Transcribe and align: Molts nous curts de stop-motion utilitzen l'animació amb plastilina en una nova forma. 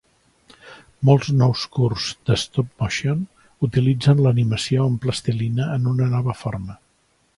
Molts 1.09 1.27
nous 1.41 1.65
curts 1.75 2.07
de 2.29 2.37
stop-motion 2.45 3.21
utilitzen 3.69 4.25
l'animació 4.29 4.87
amb 4.89 4.99
plastilina 5.05 5.69
en 5.79 5.87
una 5.93 6.09
nova 6.15 6.37
forma. 6.41 6.81